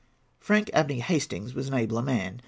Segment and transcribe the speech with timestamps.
[0.47, 2.39] ]Frank Abney Hastings was an abler man.